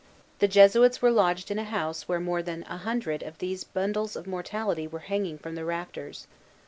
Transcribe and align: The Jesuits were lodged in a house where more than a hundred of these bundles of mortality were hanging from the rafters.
The 0.39 0.47
Jesuits 0.47 0.99
were 0.99 1.11
lodged 1.11 1.51
in 1.51 1.59
a 1.59 1.63
house 1.63 2.07
where 2.09 2.19
more 2.19 2.41
than 2.41 2.63
a 2.63 2.77
hundred 2.77 3.21
of 3.21 3.37
these 3.37 3.63
bundles 3.63 4.15
of 4.15 4.25
mortality 4.25 4.87
were 4.87 4.97
hanging 5.05 5.37
from 5.37 5.53
the 5.53 5.63
rafters. 5.63 6.25